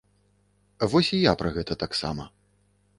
Вось 0.95 1.11
і 1.19 1.21
я 1.21 1.33
пра 1.45 1.49
гэта 1.61 1.81
таксама! 1.87 2.23